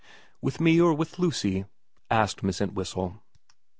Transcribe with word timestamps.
'With 0.41 0.59
me 0.59 0.81
or 0.81 0.95
with 0.95 1.19
Lucy?' 1.19 1.65
asked 2.09 2.41
Miss 2.41 2.59
Entwhistle. 2.59 3.21